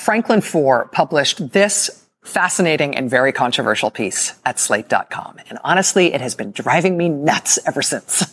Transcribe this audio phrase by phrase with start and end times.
[0.00, 5.36] Franklin Foer published this fascinating and very controversial piece at slate.com.
[5.48, 8.24] And honestly, it has been driving me nuts ever since.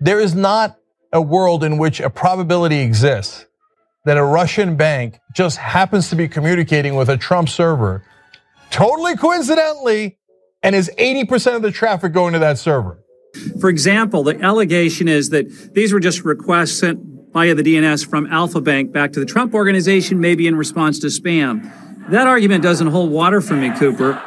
[0.00, 0.78] there is not
[1.12, 3.44] a world in which a probability exists
[4.06, 8.02] that a Russian bank just happens to be communicating with a Trump server
[8.70, 10.18] totally coincidentally
[10.62, 13.02] and is 80% of the traffic going to that server.
[13.60, 18.26] For example, the allegation is that these were just requests sent via the DNS from
[18.26, 21.70] Alfa Bank back to the Trump organization, maybe in response to spam.
[22.10, 24.20] That argument doesn't hold water for me, Cooper.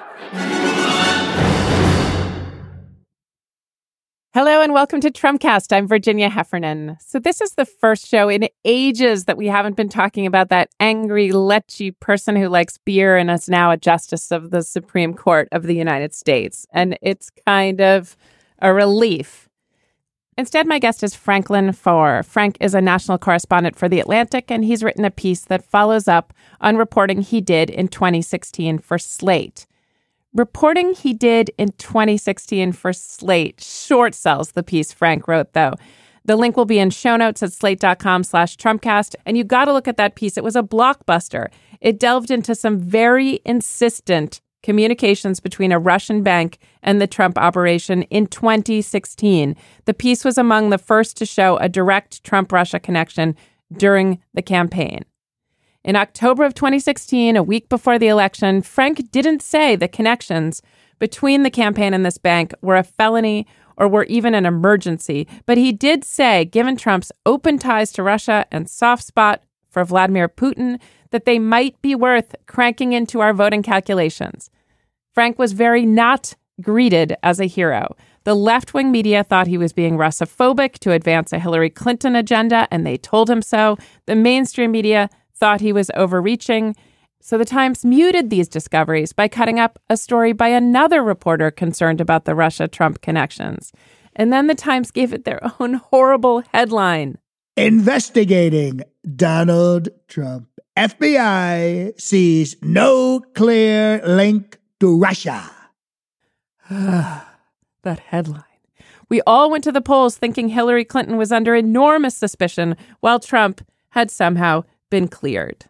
[4.34, 5.72] Hello and welcome to Trumpcast.
[5.72, 6.98] I'm Virginia Heffernan.
[7.00, 10.70] So, this is the first show in ages that we haven't been talking about that
[10.80, 15.50] angry, lechy person who likes beer and is now a justice of the Supreme Court
[15.52, 16.66] of the United States.
[16.72, 18.18] And it's kind of
[18.58, 19.43] a relief
[20.38, 22.24] Instead, my guest is Franklin Foer.
[22.24, 26.08] Frank is a national correspondent for The Atlantic, and he's written a piece that follows
[26.08, 29.68] up on reporting he did in 2016 for Slate.
[30.34, 35.74] Reporting he did in 2016 for Slate short sells the piece Frank wrote, though.
[36.26, 39.16] The link will be in show notes at slate.com slash Trumpcast.
[39.26, 40.38] And you got to look at that piece.
[40.38, 41.50] It was a blockbuster.
[41.82, 48.04] It delved into some very insistent communications between a Russian bank and the Trump operation
[48.04, 49.56] in 2016.
[49.86, 53.36] The piece was among the first to show a direct Trump Russia connection
[53.76, 55.06] during the campaign.
[55.84, 60.62] In October of 2016, a week before the election, Frank didn't say the connections
[60.98, 63.46] between the campaign and this bank were a felony
[63.76, 68.46] or were even an emergency, but he did say, given Trump's open ties to Russia
[68.52, 70.80] and soft spot for Vladimir Putin,
[71.10, 74.50] that they might be worth cranking into our voting calculations.
[75.14, 77.96] Frank was very not greeted as a hero.
[78.24, 82.68] The left wing media thought he was being Russophobic to advance a Hillary Clinton agenda,
[82.72, 83.78] and they told him so.
[84.06, 86.76] The mainstream media thought he was overreaching.
[87.22, 92.00] So the Times muted these discoveries by cutting up a story by another reporter concerned
[92.00, 93.72] about the Russia Trump connections.
[94.16, 97.18] And then the Times gave it their own horrible headline
[97.56, 98.82] Investigating
[99.16, 100.48] Donald Trump.
[100.76, 105.50] FBI sees no clear link to Russia.
[106.70, 108.44] that headline.
[109.10, 113.66] We all went to the polls thinking Hillary Clinton was under enormous suspicion while Trump
[113.90, 115.66] had somehow been cleared.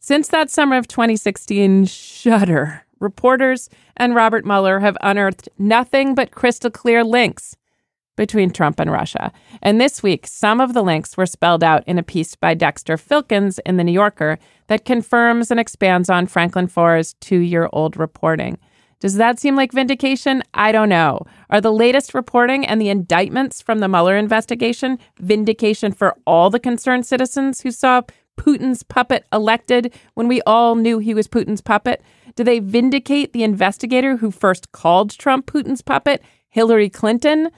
[0.00, 2.84] Since that summer of 2016, shudder.
[2.98, 7.56] Reporters and Robert Mueller have unearthed nothing but crystal clear links
[8.16, 9.32] between Trump and Russia.
[9.62, 12.96] And this week, some of the links were spelled out in a piece by Dexter
[12.96, 17.96] Filkins in The New Yorker that confirms and expands on Franklin Foer's two year old
[17.96, 18.58] reporting.
[19.00, 20.44] Does that seem like vindication?
[20.54, 21.26] I don't know.
[21.50, 26.60] Are the latest reporting and the indictments from the Mueller investigation vindication for all the
[26.60, 28.02] concerned citizens who saw
[28.38, 32.00] Putin's puppet elected when we all knew he was Putin's puppet?
[32.36, 37.50] Do they vindicate the investigator who first called Trump Putin's puppet, Hillary Clinton?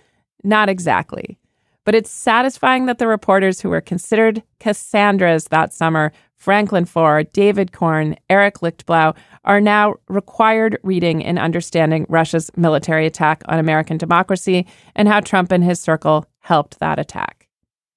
[0.45, 1.39] Not exactly.
[1.85, 7.73] But it's satisfying that the reporters who were considered Cassandras that summer, Franklin Foer, David
[7.73, 14.67] Corn, Eric Lichtblau, are now required reading in understanding Russia's military attack on American democracy
[14.95, 17.49] and how Trump and his circle helped that attack.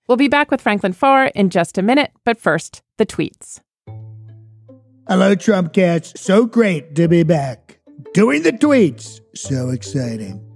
[0.08, 3.60] We'll be back with Franklin Foer in just a minute, but first, the tweets.
[5.08, 6.14] Hello, Trump cats.
[6.20, 7.80] So great to be back.
[8.14, 9.22] Doing the tweets.
[9.36, 10.47] So exciting.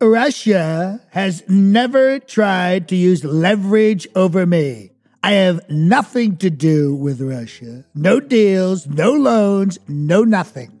[0.00, 4.92] Russia has never tried to use leverage over me.
[5.22, 7.84] I have nothing to do with Russia.
[7.94, 10.80] No deals, no loans, no nothing.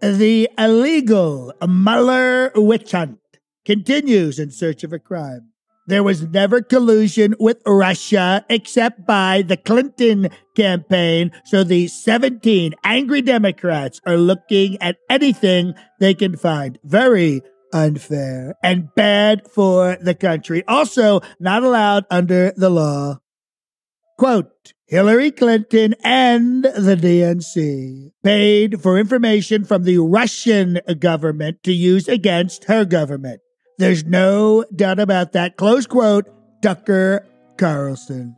[0.00, 3.18] The illegal Mueller witch hunt
[3.64, 5.47] continues in search of a crime.
[5.88, 11.32] There was never collusion with Russia except by the Clinton campaign.
[11.46, 16.78] So the 17 angry Democrats are looking at anything they can find.
[16.84, 17.40] Very
[17.72, 20.62] unfair and bad for the country.
[20.68, 23.16] Also not allowed under the law.
[24.18, 32.08] Quote, Hillary Clinton and the DNC paid for information from the Russian government to use
[32.08, 33.40] against her government.
[33.78, 35.56] There's no doubt about that.
[35.56, 36.26] Close quote.
[36.60, 37.24] Tucker
[37.56, 38.34] Carlson.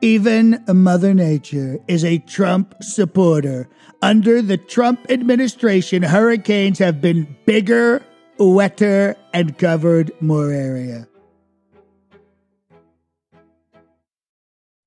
[0.00, 3.68] Even Mother Nature is a Trump supporter.
[4.02, 8.04] Under the Trump administration, hurricanes have been bigger,
[8.38, 11.08] wetter, and covered more area.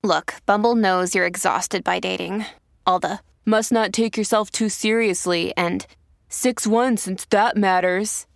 [0.03, 2.45] Look, Bumble knows you're exhausted by dating.
[2.85, 5.85] All the must not take yourself too seriously and
[6.29, 8.27] 6 1 since that matters.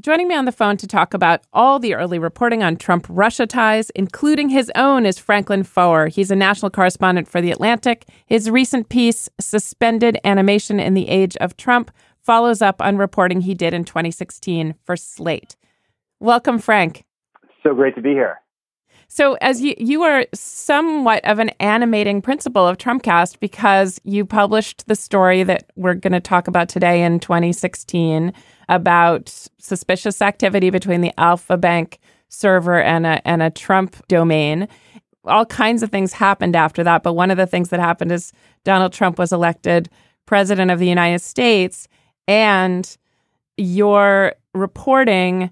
[0.00, 3.46] Joining me on the phone to talk about all the early reporting on Trump Russia
[3.46, 6.08] ties, including his own, is Franklin Foer.
[6.08, 8.06] He's a national correspondent for The Atlantic.
[8.24, 11.90] His recent piece, Suspended Animation in the Age of Trump,
[12.22, 15.56] follows up on reporting he did in 2016 for Slate.
[16.20, 17.04] Welcome, Frank.
[17.62, 18.40] So great to be here.
[19.08, 24.86] So, as you you are somewhat of an animating principle of Trumpcast because you published
[24.86, 28.32] the story that we're going to talk about today in 2016
[28.68, 31.98] about suspicious activity between the Alfa Bank
[32.28, 34.68] server and a and a Trump domain.
[35.24, 38.32] All kinds of things happened after that, but one of the things that happened is
[38.64, 39.88] Donald Trump was elected
[40.26, 41.88] president of the United States,
[42.26, 42.96] and
[43.56, 45.50] your reporting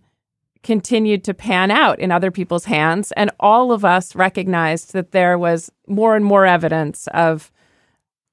[0.62, 3.12] continued to pan out in other people's hands.
[3.12, 7.50] And all of us recognized that there was more and more evidence of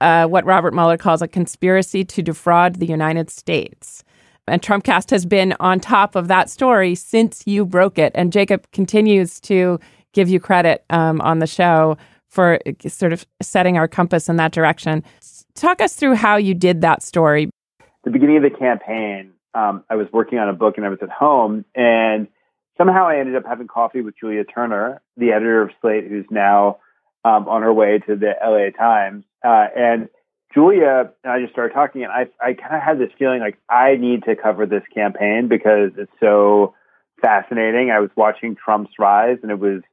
[0.01, 4.03] uh, what Robert Mueller calls a conspiracy to defraud the United States.
[4.48, 8.12] And Trumpcast has been on top of that story since you broke it.
[8.16, 9.80] And Jacob continues to
[10.14, 11.98] give you credit um, on the show
[12.30, 15.04] for sort of setting our compass in that direction.
[15.56, 17.50] Talk us through how you did that story.
[18.04, 21.00] The beginning of the campaign, um, I was working on a book and I was
[21.02, 22.28] at home, and
[22.78, 26.78] somehow I ended up having coffee with Julia Turner, the editor of Slate, who's now
[27.26, 29.26] um, on her way to the LA Times.
[29.44, 30.10] Uh, and
[30.57, 33.59] Julia and I just started talking, and I, I kind of had this feeling like
[33.69, 36.74] I need to cover this campaign because it's so
[37.21, 37.92] fascinating.
[37.92, 39.83] I was watching Trump's rise, and it was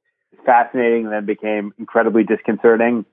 [0.46, 3.04] fascinating, and then became incredibly disconcerting.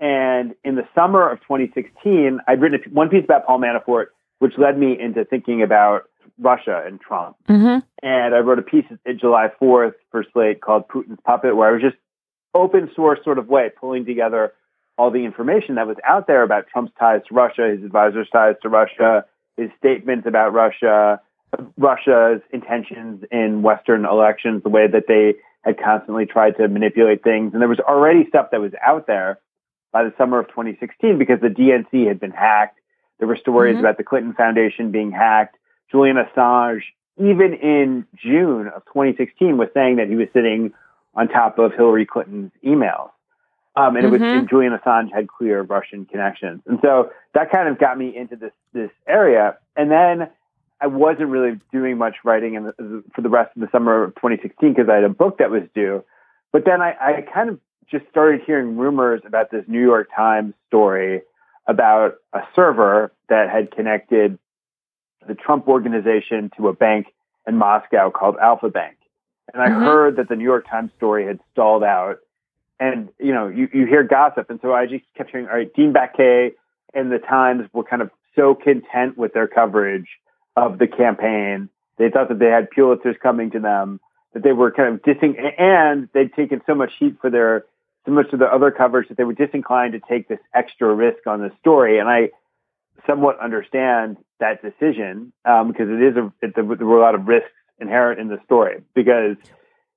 [0.00, 4.08] And in the summer of 2016, I'd written a one piece about Paul Manafort
[4.42, 7.36] which led me into thinking about Russia and Trump.
[7.48, 7.78] Mm-hmm.
[8.02, 11.70] And I wrote a piece at July 4th for Slate called Putin's Puppet, where I
[11.70, 11.94] was just
[12.52, 14.52] open source sort of way pulling together
[15.02, 18.54] all the information that was out there about Trump's ties to Russia, his advisors' ties
[18.62, 19.24] to Russia,
[19.56, 21.20] his statements about Russia,
[21.76, 27.52] Russia's intentions in Western elections, the way that they had constantly tried to manipulate things.
[27.52, 29.38] And there was already stuff that was out there
[29.92, 32.78] by the summer of 2016 because the DNC had been hacked
[33.22, 33.84] there were stories mm-hmm.
[33.84, 35.56] about the Clinton Foundation being hacked.
[35.92, 36.82] Julian Assange,
[37.18, 40.72] even in June of 2016, was saying that he was sitting
[41.14, 43.10] on top of Hillary Clinton's emails.
[43.74, 44.06] Um, and mm-hmm.
[44.06, 44.38] it was mm-hmm.
[44.38, 48.36] and Julian Assange had clear Russian connections, and so that kind of got me into
[48.36, 49.56] this this area.
[49.76, 50.28] And then
[50.80, 54.14] I wasn't really doing much writing in the, for the rest of the summer of
[54.16, 56.04] 2016 because I had a book that was due.
[56.52, 57.60] But then I, I kind of
[57.90, 61.22] just started hearing rumors about this New York Times story
[61.68, 64.38] about a server that had connected
[65.26, 67.06] the Trump organization to a bank
[67.46, 68.96] in Moscow called Alfa Bank.
[69.52, 69.84] And I mm-hmm.
[69.84, 72.18] heard that the New York Times story had stalled out.
[72.80, 74.50] And, you know, you, you hear gossip.
[74.50, 76.52] And so I just kept hearing, all right, Dean Baquet
[76.94, 80.08] and the Times were kind of so content with their coverage
[80.56, 81.68] of the campaign.
[81.98, 84.00] They thought that they had Pulitzers coming to them,
[84.32, 87.64] that they were kind of dissing, and they'd taken so much heat for their
[88.04, 91.26] so much of the other coverage that they were disinclined to take this extra risk
[91.26, 92.00] on the story.
[92.00, 92.30] And I
[93.06, 97.28] somewhat understand that decision um, because it is a, it, there were a lot of
[97.28, 97.50] risks
[97.80, 99.36] inherent in the story because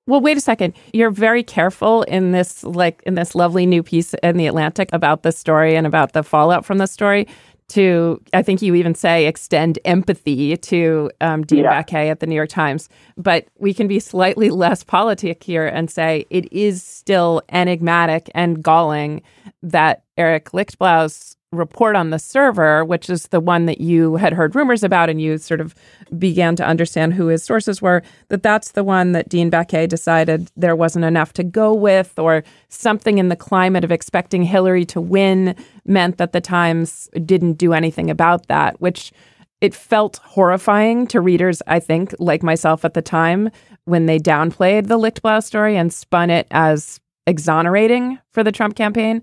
[0.06, 0.74] well, wait a second.
[0.92, 5.22] You're very careful in this, like in this lovely new piece in the Atlantic about
[5.22, 7.26] the story and about the fallout from the story
[7.68, 11.82] to, I think you even say, extend empathy to um, Dean yeah.
[11.82, 12.88] Baquet at the New York Times.
[13.16, 18.62] But we can be slightly less politic here and say it is still enigmatic and
[18.62, 19.22] galling
[19.62, 24.54] that Eric Lichtblau's report on the server, which is the one that you had heard
[24.54, 25.74] rumors about and you sort of
[26.18, 30.50] began to understand who his sources were, that that's the one that Dean Baquet decided
[30.56, 35.00] there wasn't enough to go with, or something in the climate of expecting Hillary to
[35.00, 39.12] win meant that the Times didn't do anything about that, which
[39.60, 43.50] it felt horrifying to readers, I think, like myself at the time,
[43.84, 49.22] when they downplayed the Lichtblau story and spun it as exonerating for the Trump campaign.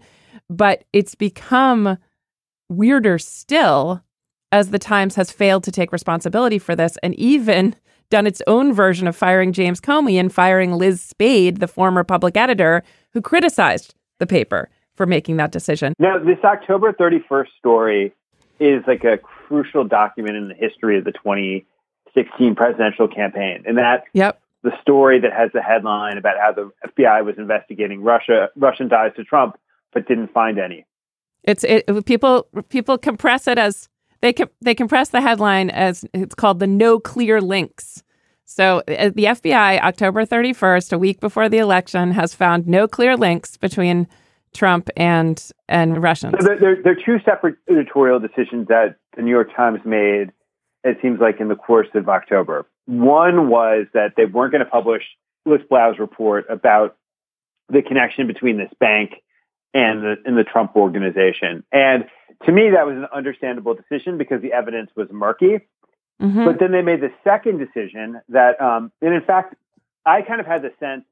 [0.50, 1.98] But it's become
[2.70, 4.04] weirder still
[4.52, 7.76] as the Times has failed to take responsibility for this and even
[8.10, 12.38] done its own version of firing James Comey and firing Liz Spayd, the former public
[12.38, 15.94] editor who criticized the paper for making that decision.
[15.98, 18.14] Now, this October 31st story
[18.60, 23.64] is like a crucial document in the history of the 2016 presidential campaign.
[23.66, 24.42] And that yep.
[24.62, 29.12] the story that has the headline about how the FBI was investigating Russia, Russian ties
[29.16, 29.58] to Trump,
[29.92, 30.86] but didn't find any.
[31.44, 33.90] It's it, people people compress it as
[34.22, 38.04] they they compress the headline as it's called the no clear links.
[38.46, 43.18] So uh, the FBI, October 31st, a week before the election, has found no clear
[43.18, 44.08] links between
[44.54, 46.36] Trump and and Russians.
[46.40, 50.32] So there, are two separate editorial decisions that the New York Times made.
[50.84, 52.66] It seems like in the course of October.
[52.86, 55.04] One was that they weren't going to publish
[55.48, 56.98] Lichtblau's report about
[57.70, 59.14] the connection between this bank
[59.74, 61.64] and the, and the Trump organization.
[61.72, 62.06] And
[62.46, 65.62] to me, that was an understandable decision because the evidence was murky.
[66.22, 66.46] Mm-hmm.
[66.46, 69.56] But then they made the second decision that, um, and in fact,
[70.06, 71.06] I kind of had the sense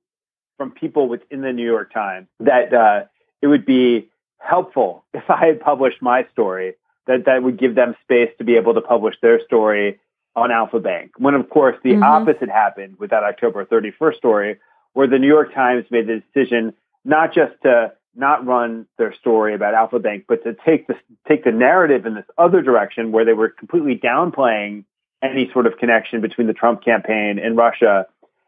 [0.58, 3.06] from people within the New York Times that uh,
[3.41, 6.75] it would be helpful if I had published my story,
[7.08, 10.00] that that would give them space to be able to publish their story
[10.36, 11.12] on Alfa Bank.
[11.18, 12.03] When, of course, the mm-hmm.
[12.03, 14.60] opposite happened with that October 31st story,
[14.94, 19.53] where the New York Times made the decision not just to not run their story
[19.53, 20.96] about Alfa Bank, but to take the
[21.27, 24.86] take the narrative in this other direction, where they were completely downplaying
[25.22, 28.08] any sort of connection between the Trump campaign and Russia,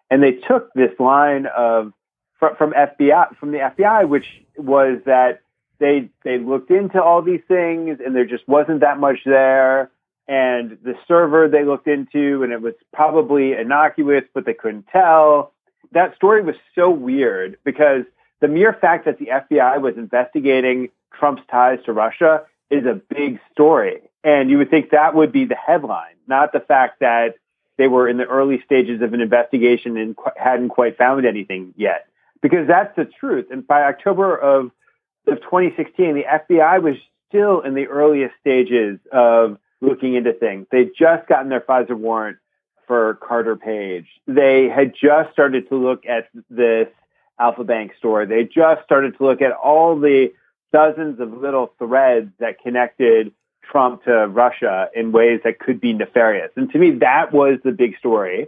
[0.10, 1.94] and they took this line of
[2.40, 4.26] from, from FBI from the FBI, which
[4.58, 5.42] was that
[5.80, 9.92] they they looked into all these things and there just wasn't that much there.
[10.28, 15.54] And the server they looked into and it was probably innocuous, but they couldn't tell.
[15.92, 18.04] That story was so weird because
[18.44, 23.40] the mere fact that the FBI was investigating Trump's ties to Russia is a big
[23.54, 24.02] story.
[24.22, 27.36] And you would think that would be the headline, not the fact that
[27.78, 31.74] they were in the early stages of an investigation and qu- hadn't quite found anything
[31.78, 32.08] yet.
[32.42, 33.46] Because that's the truth.
[33.50, 34.72] And by October of,
[35.26, 36.96] of 2016, the FBI was
[37.30, 40.68] still in the earliest stages of looking into things.
[40.70, 42.40] They'd just gotten their FISA warrant
[42.88, 44.08] for Carter Page.
[44.28, 46.90] They had just started to look at this
[47.40, 48.26] Alfa Bank store.
[48.26, 50.34] They just started to look at all the
[50.72, 53.32] dozens of little threads that connected
[53.64, 56.52] Trump to Russia in ways that could be nefarious.
[56.56, 58.48] And to me, that was the big story.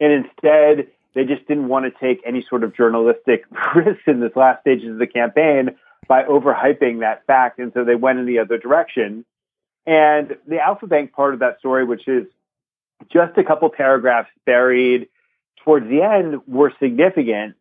[0.00, 4.34] And instead, they just didn't want to take any sort of journalistic risk in this
[4.36, 5.76] last stages of the campaign
[6.08, 7.58] by overhyping that fact.
[7.58, 9.24] And so they went in the other direction.
[9.86, 12.26] And the Alfa Bank part of that story, which is
[13.10, 15.08] just a couple paragraphs buried
[15.64, 17.56] towards the end, were significant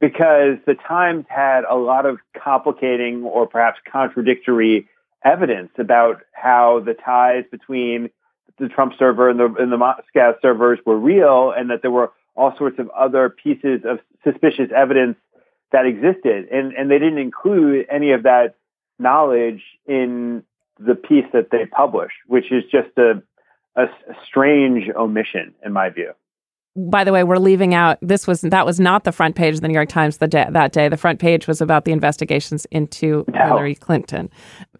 [0.00, 4.88] because the Times had a lot of complicating or perhaps contradictory
[5.24, 8.10] evidence about how the ties between
[8.58, 12.12] the Trump server and the, and the Moscow servers were real and that there were
[12.36, 15.16] all sorts of other pieces of suspicious evidence
[15.72, 16.48] that existed.
[16.50, 18.54] And, and they didn't include any of that
[18.98, 20.44] knowledge in
[20.78, 23.22] the piece that they published, which is just a,
[23.74, 26.12] a, a strange omission in my view
[26.78, 29.60] by the way, we're leaving out this was that was not the front page of
[29.62, 30.88] the New York Times the day, that day.
[30.88, 33.46] The front page was about the investigations into no.
[33.46, 34.30] Hillary Clinton.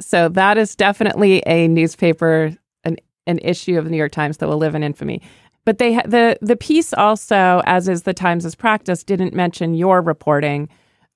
[0.00, 4.48] So that is definitely a newspaper an an issue of the New York Times that
[4.48, 5.22] will live in infamy.
[5.64, 10.68] But they the the piece also, as is the Times' practice, didn't mention your reporting.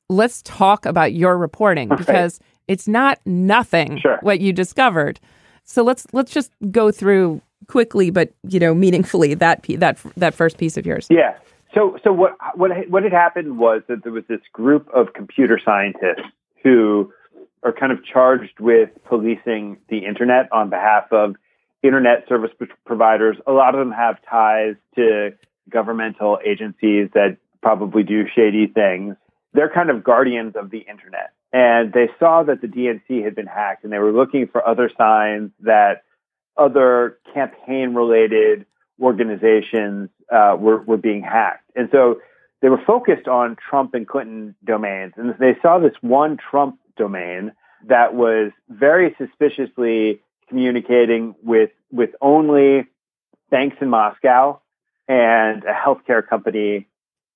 [0.09, 4.19] Let's talk about your reporting because it's not nothing sure.
[4.23, 5.21] what you discovered.
[5.65, 10.59] So let's let's just go through quickly but you know meaningfully that that that first
[10.59, 11.07] piece of yours.
[11.11, 11.37] Yeah.
[11.75, 15.59] So so what what what had happened was that there was this group of computer
[15.65, 16.29] scientists
[16.63, 17.13] who
[17.63, 21.37] are kind of charged with policing the internet on behalf of
[21.83, 22.51] internet service
[22.85, 23.37] providers.
[23.47, 25.31] A lot of them have ties to
[25.71, 29.17] governmental agencies that probably do shady things.
[29.55, 31.33] They're kind of guardians of the internet.
[31.53, 34.91] And they saw that the DNC had been hacked and they were looking for other
[34.97, 36.03] signs that
[36.57, 38.67] other campaign related
[39.01, 41.71] organizations uh, were, were being hacked.
[41.75, 42.21] And so
[42.61, 45.15] they were focused on Trump and Clinton domains.
[45.17, 47.53] And they saw this one Trump domain
[47.89, 52.87] that was very suspiciously communicating with, with only
[53.51, 54.61] banks in Moscow
[55.09, 56.87] and a healthcare company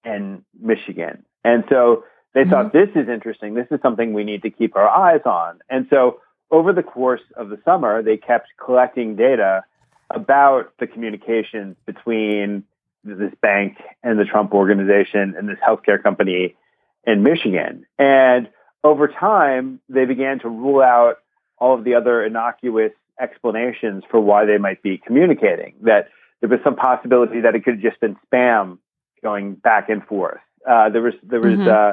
[0.05, 1.25] in Michigan.
[1.43, 2.51] And so they mm-hmm.
[2.51, 3.55] thought this is interesting.
[3.55, 5.59] This is something we need to keep our eyes on.
[5.69, 9.65] And so over the course of the summer, they kept collecting data
[10.11, 12.65] about the communications between
[13.05, 16.57] this bank and the Trump organization and this healthcare company
[17.05, 17.87] in Michigan.
[17.99, 18.49] And
[18.85, 21.19] over time, they began to rule out
[21.59, 25.75] all of the other innocuous explanations for why they might be communicating.
[25.83, 26.09] That
[26.41, 28.79] there was some possibility that it could have just been spam
[29.23, 30.41] going back and forth.
[30.69, 31.69] Uh, there was there was mm-hmm.
[31.69, 31.93] uh,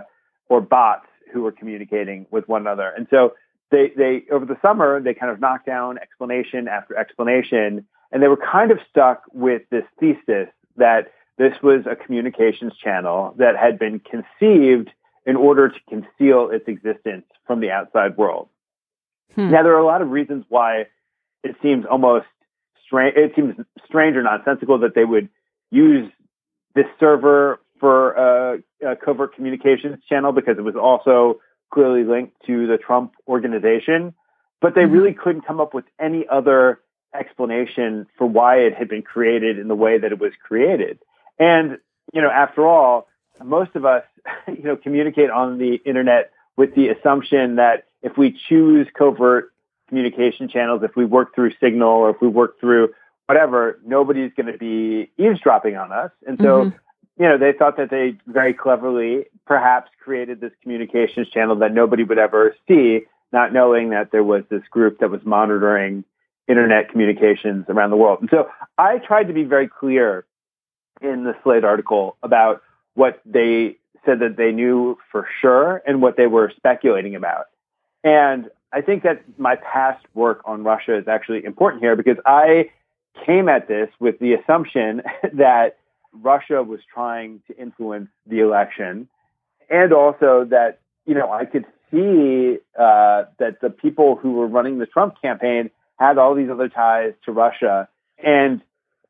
[0.49, 3.33] or bots who were communicating with one another, and so
[3.71, 8.27] they they over the summer they kind of knocked down explanation after explanation, and they
[8.27, 13.79] were kind of stuck with this thesis that this was a communications channel that had
[13.79, 14.91] been conceived
[15.25, 18.49] in order to conceal its existence from the outside world.
[19.35, 19.51] Hmm.
[19.51, 20.87] Now, there are a lot of reasons why
[21.43, 22.27] it seems almost
[22.85, 23.15] strange.
[23.15, 23.55] It seems
[23.85, 25.29] strange or nonsensical that they would
[25.71, 26.11] use
[26.75, 31.39] this server for a, a covert communications channel because it was also
[31.73, 34.13] clearly linked to the Trump organization.
[34.61, 34.93] But they mm-hmm.
[34.93, 36.79] really couldn't come up with any other
[37.13, 40.99] explanation for why it had been created in the way that it was created.
[41.39, 41.79] And,
[42.13, 43.07] you know, after all,
[43.43, 44.03] most of us,
[44.47, 49.51] you know, communicate on the internet with the assumption that if we choose covert
[49.89, 52.93] communication channels, if we work through Signal or if we work through
[53.25, 56.11] whatever, nobody's going to be eavesdropping on us.
[56.27, 56.77] And so, mm-hmm.
[57.17, 62.03] You know, they thought that they very cleverly perhaps created this communications channel that nobody
[62.03, 63.01] would ever see,
[63.31, 66.03] not knowing that there was this group that was monitoring
[66.47, 68.19] internet communications around the world.
[68.21, 70.25] And so I tried to be very clear
[71.01, 72.61] in the Slate article about
[72.95, 77.45] what they said that they knew for sure and what they were speculating about.
[78.03, 82.71] And I think that my past work on Russia is actually important here because I
[83.25, 85.03] came at this with the assumption
[85.33, 85.77] that
[86.13, 89.07] Russia was trying to influence the election
[89.69, 94.79] and also that, you know, I could see uh, that the people who were running
[94.79, 97.87] the Trump campaign had all these other ties to Russia
[98.23, 98.61] and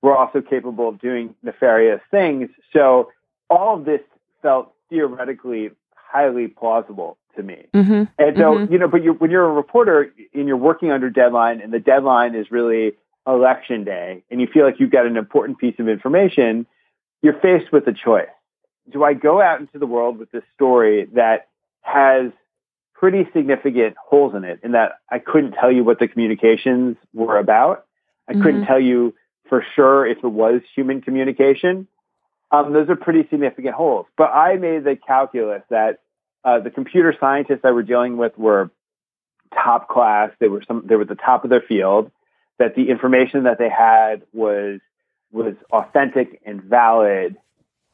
[0.01, 2.49] were also capable of doing nefarious things.
[2.73, 3.11] So
[3.49, 4.01] all of this
[4.41, 7.65] felt theoretically highly plausible to me.
[7.73, 8.03] Mm-hmm.
[8.19, 8.71] And so, mm-hmm.
[8.71, 11.79] you know, but you're, when you're a reporter and you're working under deadline and the
[11.79, 12.93] deadline is really
[13.25, 16.65] election day and you feel like you've got an important piece of information,
[17.23, 18.27] you're faced with a choice.
[18.91, 21.47] Do I go out into the world with this story that
[21.81, 22.31] has
[23.03, 27.37] pretty significant holes in it in that I couldn't tell you what the communications were
[27.37, 27.85] about.
[28.29, 28.41] I mm-hmm.
[28.41, 29.13] couldn't tell you
[29.49, 31.87] for sure if it was human communication.
[32.49, 34.05] Um, those are pretty significant holes.
[34.15, 35.99] But I made the calculus that
[36.45, 38.71] uh, the computer scientists I were dealing with were
[39.53, 40.31] top class.
[40.39, 40.83] They were some.
[40.85, 42.09] They were at the top of their field.
[42.57, 44.79] That the information that they had was
[45.33, 47.35] was authentic and valid,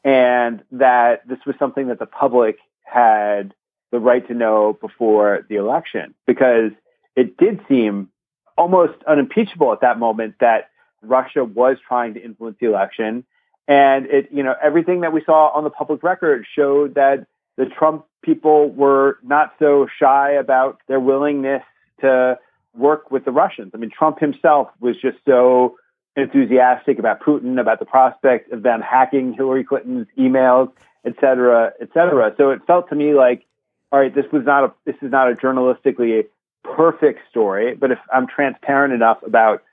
[0.04, 3.54] and that this was something that the public had
[3.92, 6.72] the right to know before the election because
[7.16, 8.10] it did seem
[8.58, 10.70] almost unimpeachable at that moment that
[11.02, 13.24] Russia was trying to influence the election.
[13.68, 17.26] And it, you know, everything that we saw on the public record showed that
[17.58, 21.64] the Trump people were not so shy about their willingness
[22.02, 22.38] to
[22.76, 23.72] work with the Russians.
[23.74, 25.78] I mean, Trump himself was just so
[26.16, 30.72] enthusiastic about Putin, about the prospect of them hacking Hillary Clinton's emails,
[31.06, 32.34] et cetera, et cetera.
[32.38, 33.46] So it felt to me like
[33.92, 36.26] all right, this was not a this is not a journalistically
[36.64, 39.64] perfect story, but if I'm transparent enough about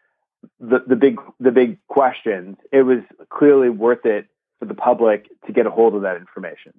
[0.60, 4.26] the, the big the big questions, it was clearly worth it
[4.58, 6.72] for the public to get a hold of that information.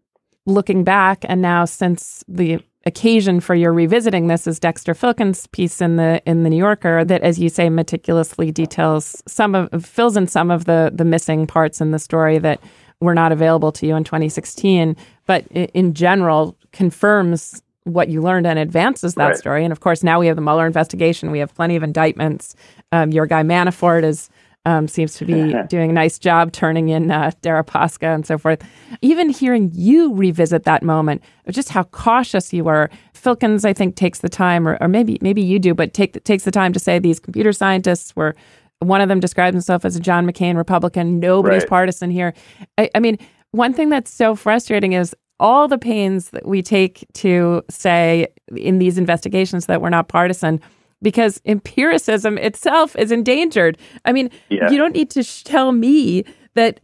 [0.47, 5.81] Looking back, and now since the occasion for your revisiting this is Dexter Filkins' piece
[5.81, 10.15] in the in the New Yorker that, as you say, meticulously details some of fills
[10.15, 12.61] in some of the the missing parts in the story that
[13.01, 14.95] were not available to you in 2016.
[15.25, 19.37] But in general, confirms what you learned and advances that right.
[19.37, 19.65] story.
[19.65, 21.29] And of course, now we have the Mueller investigation.
[21.29, 22.55] We have plenty of indictments.
[22.93, 24.29] Um, your guy Manafort is
[24.67, 28.61] um, seems to be doing a nice job turning in uh, Deripaska and so forth.
[29.01, 33.95] Even hearing you revisit that moment of just how cautious you were, Filkins, I think,
[33.95, 36.79] takes the time, or, or maybe maybe you do, but take takes the time to
[36.79, 38.35] say these computer scientists were.
[38.79, 41.19] One of them describes himself as a John McCain Republican.
[41.19, 41.69] Nobody's right.
[41.69, 42.35] partisan here.
[42.77, 43.17] I, I mean,
[43.49, 48.77] one thing that's so frustrating is all the pains that we take to say in
[48.77, 50.61] these investigations that we're not partisan
[51.01, 53.77] because empiricism itself is endangered.
[54.05, 54.69] I mean, yeah.
[54.69, 56.23] you don't need to sh- tell me
[56.55, 56.79] that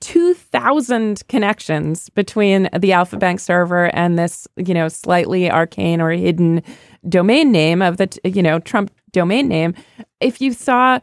[0.00, 6.62] 2,000 connections between the Alfa Bank server and this, you know, slightly arcane or hidden
[7.08, 9.74] domain name of the, you know, Trump domain name.
[10.20, 11.00] If you saw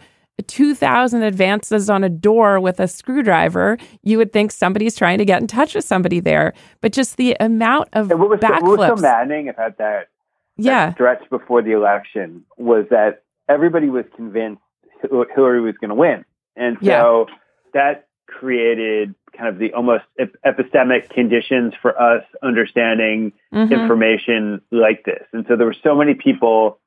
[0.48, 5.42] 2,000 advances on a door with a screwdriver, you would think somebody's trying to get
[5.42, 6.54] in touch with somebody there.
[6.82, 8.60] But just the amount of was backflips.
[8.60, 10.10] So, what was so maddening about that,
[10.58, 10.94] yeah.
[10.94, 14.62] stretch before the election was that everybody was convinced
[15.02, 16.26] Hillary was going to win.
[16.56, 17.36] And so yeah.
[17.74, 20.04] that created kind of the almost
[20.46, 23.74] epistemic conditions for us understanding mm-hmm.
[23.74, 25.24] information like this.
[25.34, 26.80] And so there were so many people,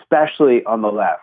[0.00, 1.22] especially on the left,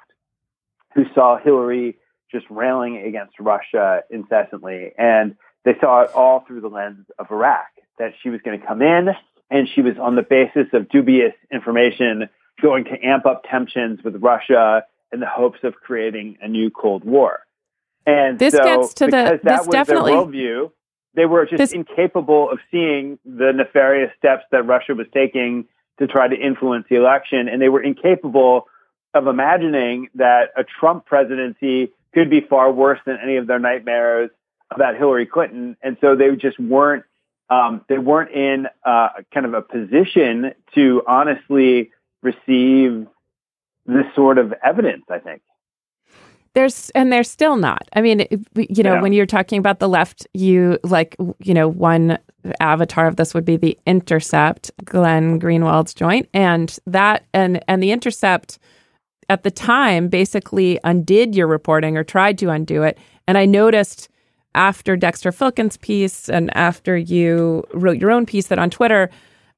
[0.94, 1.98] who saw Hillary
[2.32, 4.92] just railing against Russia incessantly.
[4.98, 7.68] And they saw it all through the lens of Iraq,
[8.00, 9.10] that she was going to come in
[9.50, 12.30] and she was on the basis of dubious information
[12.62, 17.04] going to amp up tensions with Russia in the hopes of creating a new Cold
[17.04, 17.42] War.
[18.06, 20.72] And this so, gets to the that this was definitely their worldview,
[21.16, 25.66] they were just This- incapable of seeing the nefarious steps that Russia was taking
[25.98, 28.68] to try to influence the election, and they were incapable
[29.14, 34.30] of imagining that a Trump presidency could be far worse than any of their nightmares
[34.72, 37.06] about Hillary Clinton, and so they just weren't
[37.50, 43.08] um, they weren't in uh, kind of a position to honestly receive
[43.86, 45.04] this sort of evidence.
[45.10, 45.42] I think.
[46.54, 47.88] There's and they're still not.
[47.94, 49.02] I mean, you know, Yeah.
[49.02, 52.18] when you're talking about the left, you like, you know, one
[52.62, 57.92] avatar of this would be the Intercept, Glenn Greenwald's joint, and that and and the
[57.92, 58.58] Intercept
[59.28, 62.98] at the time basically undid your reporting or tried to undo it.
[63.28, 64.08] And I noticed
[64.56, 69.10] after Dexter Filkins' piece and after you wrote your own piece that on Twitter,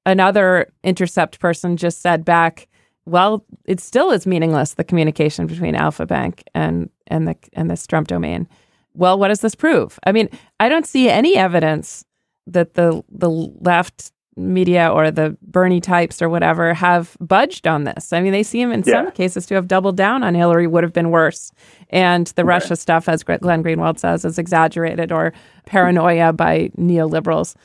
[0.05, 2.67] another Intercept person just said back,
[3.05, 7.88] well, it still is meaningless the communication between Alfa Bank and and the and this
[7.88, 8.47] Trump domain.
[8.93, 9.97] Well, what does this prove?
[10.05, 10.29] I mean,
[10.60, 12.03] I don't see any evidence
[12.47, 18.13] that the the left media or the Bernie types or whatever have budged on this.
[18.13, 20.93] I mean, they seem in some cases to have doubled down on Hillary would have
[20.93, 21.52] been worse.
[21.89, 25.34] And the Russia stuff, as Glenn Greenwald says, is exaggerated or
[25.65, 27.56] paranoia by neoliberals.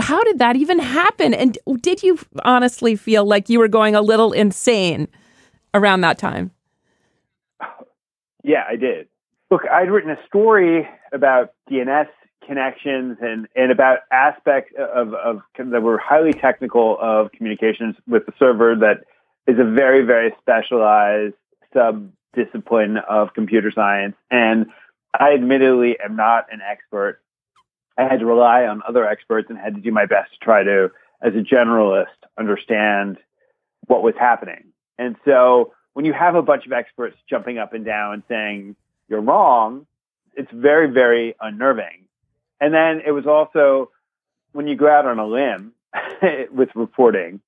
[0.00, 1.34] How did that even happen?
[1.34, 5.08] And did you honestly feel like you were going a little insane
[5.74, 6.52] around that time?
[8.44, 9.08] Yeah, I did.
[9.50, 12.08] Look, I'd written a story about DNS
[12.46, 18.32] connections and, and about aspects of, of that were highly technical of communications with the
[18.38, 19.04] server that
[19.46, 21.34] is a very, very specialized
[21.72, 24.16] sub discipline of computer science.
[24.30, 24.66] And
[25.18, 27.20] I admittedly am not an expert.
[27.98, 30.62] I had to rely on other experts and had to do my best to try
[30.62, 30.90] to,
[31.22, 32.06] as a generalist,
[32.38, 33.18] understand
[33.86, 34.72] what was happening.
[34.98, 38.76] And so when you have a bunch of experts jumping up and down saying
[39.08, 39.86] you're wrong,
[40.34, 42.06] it's very, very unnerving.
[42.62, 43.90] And then it was also
[44.52, 45.72] when you go out on a limb
[46.52, 47.40] with reporting,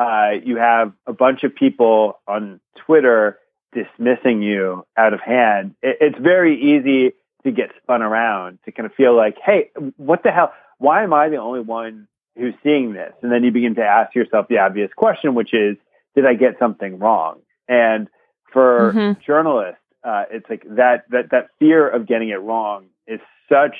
[0.00, 3.38] uh, you have a bunch of people on Twitter
[3.74, 5.74] dismissing you out of hand.
[5.82, 7.12] It, it's very easy
[7.44, 10.54] to get spun around to kind of feel like, hey, what the hell?
[10.78, 13.12] Why am I the only one who's seeing this?
[13.22, 15.76] And then you begin to ask yourself the obvious question, which is,
[16.14, 17.40] did I get something wrong?
[17.68, 18.08] And
[18.52, 19.20] for Mhm.
[19.20, 23.76] journalists, uh, it's like that that that fear of getting it wrong is such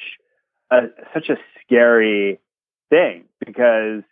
[0.70, 2.40] a such a scary
[2.90, 4.02] thing because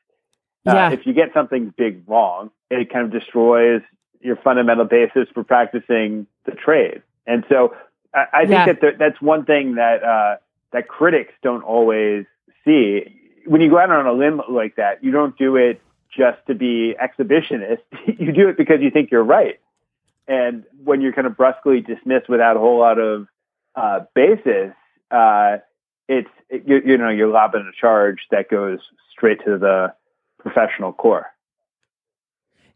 [0.66, 0.92] uh, Yeah.
[0.92, 3.82] if you get something big wrong, it kind of destroys
[4.20, 7.02] your fundamental basis for practicing the trade.
[7.26, 7.74] And so
[8.14, 8.66] I, I think Yeah.
[8.66, 10.36] that there, that's one thing that uh,
[10.72, 12.24] that critics don't always
[12.64, 13.20] see.
[13.46, 16.54] When you go out on a limb like that, you don't do it just to
[16.54, 17.82] be exhibitionist.
[18.18, 19.60] you do it because you think you're right.
[20.26, 23.26] And when you're kind of brusquely dismissed without a whole lot of
[23.74, 24.72] uh, basis,
[25.10, 25.58] uh,
[26.08, 26.33] it's it,
[26.66, 28.80] you, you know you're lobbing a charge that goes
[29.12, 29.94] straight to the
[30.38, 31.26] professional core.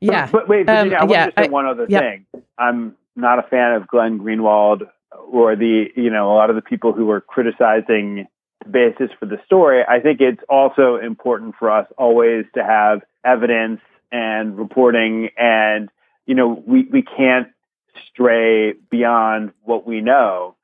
[0.00, 0.28] Yeah.
[0.30, 1.98] But, wait, Virginia, Um, I want yeah, to say I- one other yeah.
[2.00, 2.26] thing.
[2.56, 4.88] I'm not a fan of Glenn Greenwald
[5.30, 8.28] or the, you know, a lot of the people who are criticizing
[8.64, 9.82] the basis for the story.
[9.86, 13.80] I think it's also important for us always to have evidence
[14.12, 15.90] and reporting and,
[16.26, 17.48] you know, we, we can't
[18.08, 20.54] stray beyond what we know.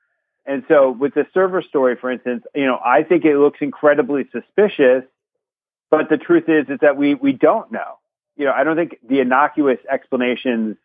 [0.47, 4.29] And so with the server story, for instance, you know, I think it looks incredibly
[4.31, 5.05] suspicious,
[5.91, 7.99] but the truth is, is that we, we don't know
[8.37, 10.77] you know, I don't think the innocuous explanations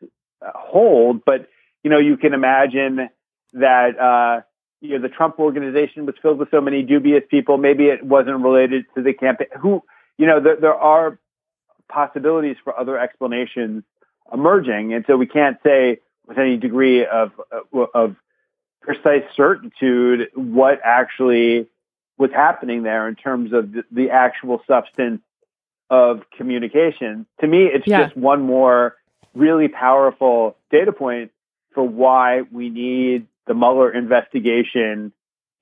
[0.41, 1.49] uh, hold, but
[1.83, 3.09] you know, you can imagine
[3.53, 4.41] that uh,
[4.81, 7.57] you know the Trump organization was filled with so many dubious people.
[7.57, 9.47] Maybe it wasn't related to the campaign.
[9.59, 9.83] Who,
[10.17, 11.17] you know, there, there are
[11.87, 13.83] possibilities for other explanations
[14.31, 17.31] emerging, and so we can't say with any degree of
[17.93, 18.15] of
[18.81, 21.67] precise certitude what actually
[22.17, 25.21] was happening there in terms of the, the actual substance
[25.89, 27.25] of communication.
[27.41, 28.03] To me, it's Yeah.
[28.05, 28.95] just one more
[29.33, 31.31] really powerful data point
[31.73, 35.11] for why we need the Mueller investigation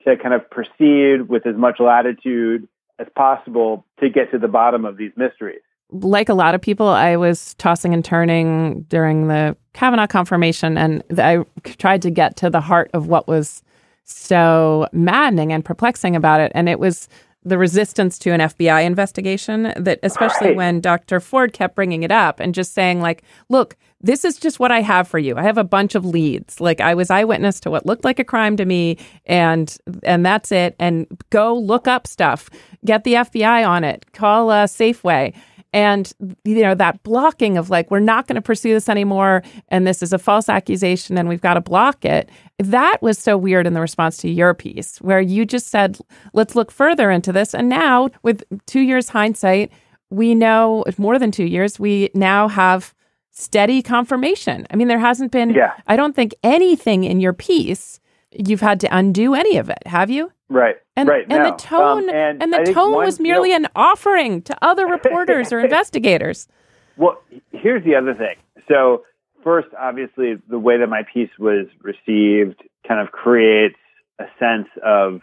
[0.04, 2.68] to kind of proceed with as much latitude
[3.00, 5.62] as possible to get to the bottom of these mysteries.
[5.92, 11.04] Like a lot of people, I was tossing and turning during the Kavanaugh confirmation, and
[11.18, 13.64] I tried to get to the heart of what was
[14.04, 16.52] so maddening and perplexing about it.
[16.56, 17.08] And it was
[17.44, 20.58] the resistance to an FBI investigation that especially Right.
[20.58, 21.20] when Dr.
[21.22, 24.82] Ford kept bringing it up and just saying like, look, this is just what I
[24.82, 25.38] have for you.
[25.38, 26.60] I have a bunch of leads.
[26.60, 30.52] Like I was eyewitness to what looked like a crime to me and and that's
[30.52, 32.50] it and go look up stuff.
[32.84, 34.06] Get the FBI on it.
[34.14, 35.34] Call uh, Safeway.
[35.74, 36.12] And
[36.46, 40.02] you know that blocking of like we're not going to pursue this anymore and this
[40.02, 42.30] is a false accusation and we've got to block it.
[42.58, 46.00] That was so weird in the response to your piece where you just said
[46.34, 49.72] let's look further into this and now with 2 years hindsight
[50.10, 52.94] we know more than 2 years we now have
[53.32, 54.66] steady confirmation.
[54.72, 55.74] I mean there hasn't been Yeah.
[55.86, 58.00] I don't think anything in your piece
[58.38, 60.32] you've had to undo any of it, have you?
[60.50, 60.76] Right.
[60.96, 61.26] And, right.
[61.30, 61.52] and no.
[61.52, 64.58] the tone Um, and, and, the tone one- was you know, merely an offering to
[64.62, 66.48] other reporters or investigators.
[66.96, 67.22] Well,
[67.52, 68.36] here's the other thing.
[68.68, 69.04] So,
[69.44, 73.78] first, obviously, the way that my piece was received kind of creates
[74.20, 75.22] a sense of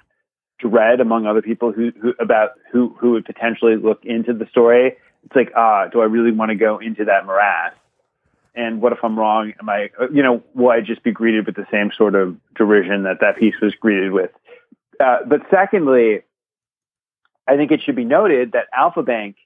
[0.61, 4.97] dread among other people who, who about who who would potentially look into the story.
[5.25, 7.73] It's like, ah, do I really want to go into that morass?
[8.55, 9.53] And what if I'm wrong?
[9.61, 13.03] Am I, you know, will I just be greeted with the same sort of derision
[13.03, 14.31] that that piece was greeted with?
[15.01, 16.23] Uh, but secondly,
[17.49, 19.37] I think it should be noted that Alfa Bank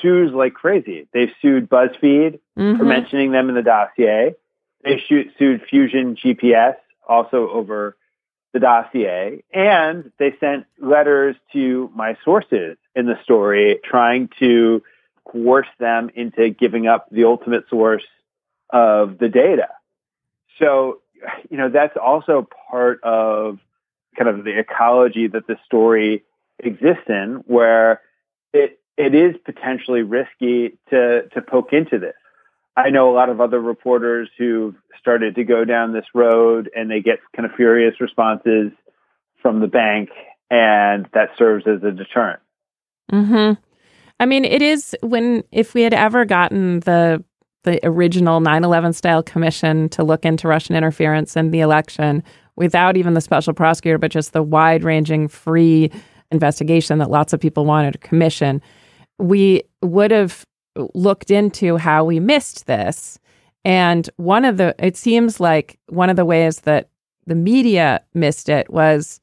[0.00, 1.08] sues like crazy.
[1.12, 2.86] They've sued BuzzFeed for Mhm.
[2.86, 4.34] mentioning them in the dossier.
[4.82, 6.76] They shoot, sued Fusion GPS
[7.08, 7.96] also over
[8.52, 9.42] the dossier.
[9.52, 14.82] And they sent letters to my sources in the story trying to
[15.24, 18.04] coerce them into giving up the ultimate source
[18.70, 19.68] of the data.
[20.58, 21.00] So,
[21.50, 23.58] you know, that's also part of
[24.18, 26.24] kind of the ecology that the story
[26.58, 28.00] exists in, where
[28.52, 32.14] it it is potentially risky to to poke into this.
[32.76, 36.90] I know a lot of other reporters who've started to go down this road and
[36.90, 38.72] they get kind of furious responses
[39.40, 40.10] from the bank,
[40.50, 42.40] and that serves as a deterrent.
[43.10, 43.52] hmm
[44.18, 47.22] I mean, it is when if we had ever gotten the
[47.66, 52.22] the original 9/11 style commission to look into Russian interference in the election
[52.56, 55.90] without even the special prosecutor, but just the wide ranging free
[56.32, 58.62] investigation that lots of people wanted a commission,
[59.18, 60.46] we would have
[60.94, 63.18] looked into how we missed this.
[63.64, 66.88] And one of the, it seems like one of the ways that
[67.26, 69.20] the media missed it was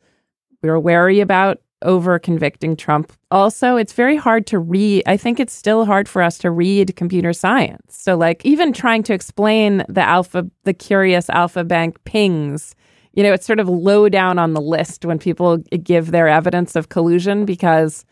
[0.61, 3.13] we were wary about over convicting Trump.
[3.31, 5.03] Also, it's very hard to read.
[5.05, 7.95] I think it's still hard for us to read computer science.
[7.95, 12.75] So, like, even trying to explain the alpha, the curious alpha bank pings,
[13.13, 16.75] you know, it's sort of low down on the list when people give their evidence
[16.75, 18.05] of collusion because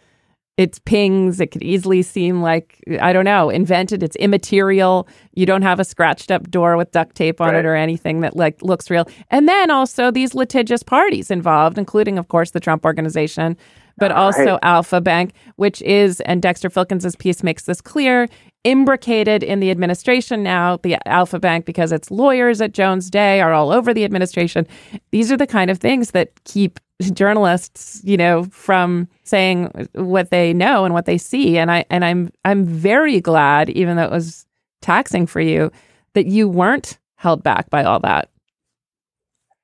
[0.61, 1.39] it's pings.
[1.39, 4.03] It could easily seem like, I don't know, invented.
[4.03, 5.07] It's immaterial.
[5.33, 7.59] You don't have a scratched up door with duct tape on Right.
[7.59, 9.07] it or anything that like looks real.
[9.31, 13.57] And then also these litigious parties involved, including, of course, the Trump organization,
[13.97, 14.59] but also Right.
[14.61, 18.27] Alfa Bank, which is, and Dexter Filkins' piece makes this clear,
[18.63, 23.53] imbricated in the administration now, the Alfa Bank, because its lawyers at Jones Day are
[23.53, 24.67] all over the administration.
[25.11, 26.79] These are the kind of things that keep
[27.13, 31.57] journalists, you know, from saying what they know and what they see.
[31.57, 34.45] And I and I'm I'm very glad, even though it was
[34.81, 35.71] taxing for you,
[36.13, 38.29] that you weren't held back by all that.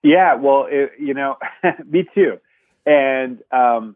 [0.03, 1.37] Yeah, well, it, you know,
[1.85, 2.39] me too.
[2.85, 3.95] And um,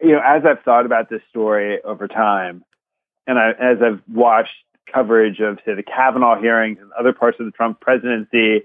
[0.00, 2.64] you know, as I've thought about this story over time,
[3.26, 4.54] and I, as I've watched
[4.92, 8.62] coverage of say the Kavanaugh hearings and other parts of the Trump presidency,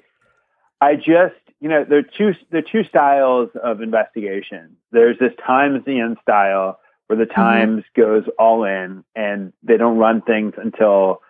[0.79, 4.77] I just you know there are two there are two styles of investigation.
[4.91, 10.53] There's this Timesian style where the Times goes all in and they don't run things
[10.57, 11.21] until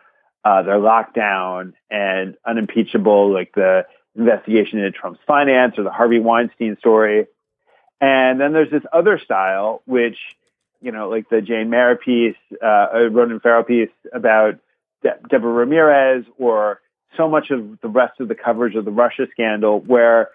[0.46, 6.20] uh, they're locked down and unimpeachable, like the investigation into Trump's finance or the Harvey
[6.20, 7.28] Weinstein story.
[8.00, 10.18] And then there's this other style, which,
[10.82, 14.60] you know, like the Jane Mayer piece, uh, uh, Ronan Farrow piece about
[15.04, 16.82] De- Deborah Ramirez, or
[17.18, 20.30] so much of the rest of the coverage of the Russia scandal, where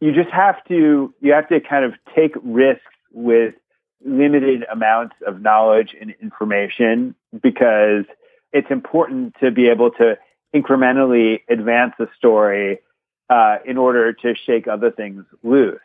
[0.00, 2.82] you just have to you have to kind of take risks
[3.12, 3.54] with
[4.04, 8.04] limited amounts of knowledge and information because
[8.52, 10.16] it's important to be able to
[10.54, 12.78] incrementally advance the story
[13.28, 15.80] uh, in order to shake other things loose.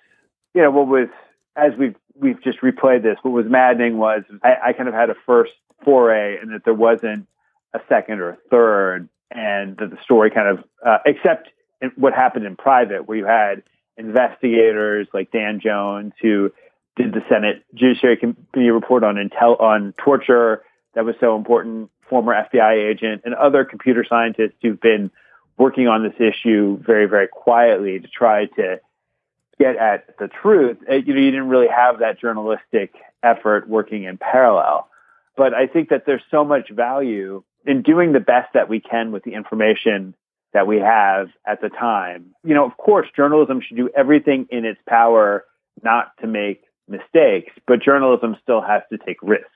[0.54, 1.10] You know, what was
[1.56, 5.10] as we've we've just replayed this, what was maddening was I, I kind of had
[5.10, 5.52] a first
[5.84, 7.28] foray and that there wasn't
[7.74, 11.50] a second or a third, and that the story kind of uh, except
[11.96, 13.64] what happened in private, where you had
[13.98, 16.52] investigators like Dan Jones who
[16.96, 22.34] did the Senate Judiciary Committee report on intel on torture that was so important, former
[22.34, 25.10] FBI agent, and other computer scientists who've been
[25.58, 28.80] working on this issue very, very quietly to try to
[29.60, 34.04] get at the truth, uh, you know, you didn't really have that journalistic effort working
[34.04, 34.88] in parallel.
[35.36, 39.12] But I think that there's so much value in doing the best that we can
[39.12, 40.16] with the information
[40.54, 42.36] that we have at the time.
[42.44, 45.46] You know, of course, journalism should do everything in its power
[45.82, 49.50] not to make mistakes, but journalism still has to take risks.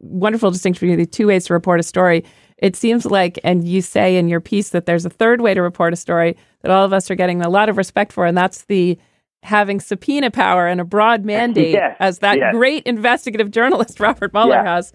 [0.00, 2.24] Wonderful distinction between the two ways to report a story.
[2.58, 5.62] It seems like, and you say in your piece that there's a third way to
[5.62, 8.36] report a story that all of us are getting a lot of respect for, and
[8.36, 8.98] that's the
[9.44, 12.52] having subpoena power and a broad mandate, yes, as that yes.
[12.52, 14.74] great investigative journalist Robert Mueller Yeah.
[14.76, 14.92] has.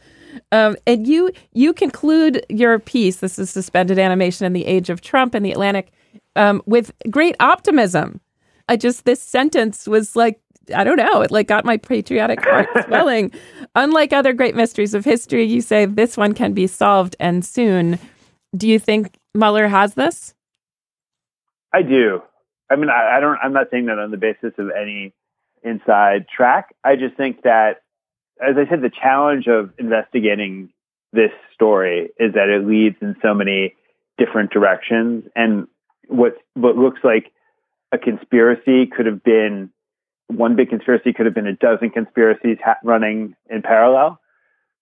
[0.52, 3.18] Um, and you you conclude your piece.
[3.18, 5.92] This is suspended animation in the age of Trump in the Atlantic
[6.36, 8.20] um, with great optimism.
[8.68, 10.40] I just this sentence was like
[10.76, 11.22] I don't know.
[11.22, 13.32] It like got my patriotic heart swelling.
[13.76, 17.98] Unlike other great mysteries of history, you say this one can be solved and soon.
[18.56, 20.34] Do you think Mueller has this?
[21.74, 22.22] I do.
[22.70, 23.38] I mean, I, I don't.
[23.42, 25.14] I'm not saying that on the basis of any
[25.64, 26.76] inside track.
[26.84, 27.82] I just think that,
[28.42, 30.72] as I said, the challenge of investigating
[31.12, 33.76] this story is that it leads in so many
[34.18, 35.68] different directions, and
[36.08, 37.32] what what looks like
[37.92, 39.72] a conspiracy could have been
[40.28, 44.20] one big conspiracy could have been a dozen conspiracies ha- running in parallel.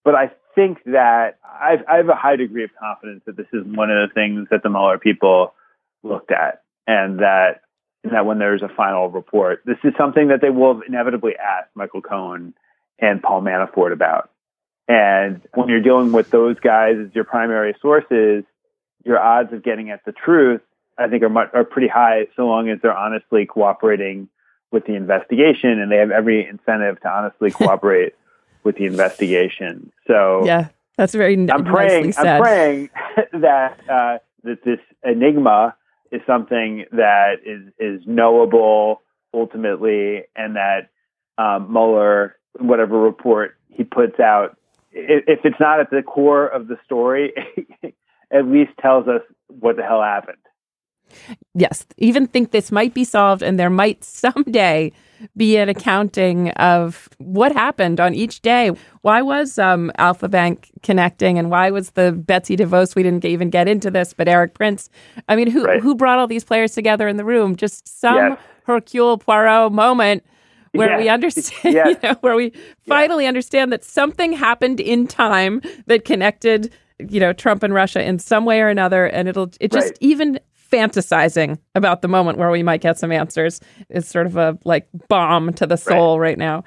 [0.04, 3.64] But I think that I've, I have a high degree of confidence that this is
[3.64, 5.54] one of the things that the Mueller people
[6.04, 7.62] looked at, and that
[8.12, 12.02] that when there's a final report, this is something that they will inevitably ask Michael
[12.02, 12.54] Cohen
[13.00, 14.30] and Paul Manafort about.
[14.88, 18.44] And when you're dealing with those guys as your primary sources,
[19.04, 20.62] your odds of getting at the truth,
[20.98, 24.30] I think, are much, are pretty high, so long as they're honestly cooperating
[24.72, 28.14] with the investigation, and they have every incentive to honestly cooperate
[28.64, 29.92] with the investigation.
[30.08, 32.12] So Yeah, that's very n- I'm nicely praying.
[32.14, 32.26] said.
[32.28, 32.90] I'm praying
[33.42, 35.76] that uh, that this enigma
[36.12, 39.02] is something that is is knowable
[39.34, 40.90] ultimately, and that
[41.38, 44.58] um, Mueller, whatever report he puts out,
[44.92, 47.34] if, if it's not at the core of the story,
[48.32, 50.38] at least tells us what the hell happened.
[51.54, 54.92] Yes, even think this might be solved and there might someday
[55.36, 58.72] be an accounting of what happened on each day.
[59.02, 62.96] Why was um, Alfa Bank connecting and why was the Betsy DeVos?
[62.96, 64.90] We didn't even get into this, but Erik Prince.
[65.28, 65.82] I mean, who, Right.
[65.82, 67.56] who brought all these players together in the room?
[67.56, 68.40] Just some Yes.
[68.66, 70.24] Hercule Poirot moment
[70.74, 71.00] where Yes.
[71.00, 71.98] we understand, Yes.
[72.04, 72.52] you know, where we
[72.86, 78.20] finally understand that something happened in time that connected, you know, Trump and Russia in
[78.20, 79.98] some way or another, and it'll it just Right.
[80.02, 80.40] even
[80.72, 84.88] fantasizing about the moment where we might get some answers is sort of a like
[85.08, 86.64] bomb to the soul right, now.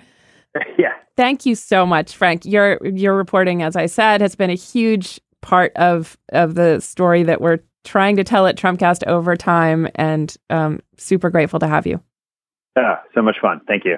[0.79, 0.93] yeah.
[1.17, 2.45] Thank you so much, Frank.
[2.45, 7.23] Your your reporting, as I said, has been a huge part of of the story
[7.25, 11.87] that we're trying to tell at Trumpcast over time, and um, super grateful to have
[11.87, 12.01] you.
[12.77, 13.61] Oh, so much fun.
[13.67, 13.97] Thank you.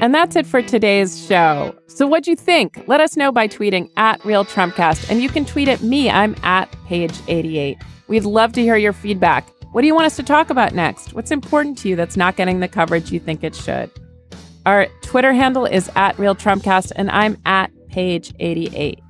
[0.00, 1.74] And that's it for today's show.
[1.86, 2.82] So, what'd you think?
[2.86, 5.10] Let us know by tweeting at Real Trumpcast.
[5.10, 6.08] And you can tweet at me.
[6.08, 7.82] I'm at page88.
[8.08, 9.46] We'd love to hear your feedback.
[9.72, 11.12] What do you want us to talk about next?
[11.12, 13.90] What's important to you that's not getting the coverage you think it should?
[14.66, 19.00] Our Twitter handle is at Real Trumpcast, and I'm at page88.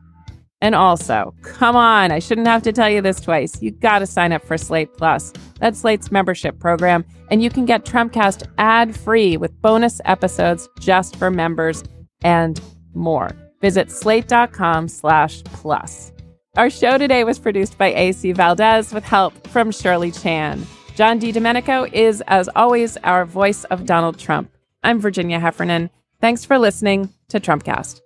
[0.62, 3.62] And also, come on, I shouldn't have to tell you this twice.
[3.62, 5.32] You got to sign up for Slate Plus.
[5.58, 11.16] That's Slate's membership program, and you can get Trumpcast ad free with bonus episodes just
[11.16, 11.82] for members
[12.22, 12.60] and
[12.94, 13.30] more.
[13.60, 16.12] Visit slate.com slash plus.
[16.56, 20.66] Our show today was produced by AC Valdez with help from Shirley Chan.
[20.94, 24.50] John Di Domenico is, as always, our voice of Donald Trump.
[24.82, 25.90] I'm Virginia Heffernan.
[26.20, 28.00] Thanks for listening to Trumpcast.